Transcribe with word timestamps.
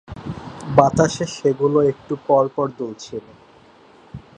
বাতাসে 0.75 1.25
সেগুলো 1.37 1.79
একটু 1.91 2.13
পরপর 2.27 2.67
দুলছিল। 2.77 3.25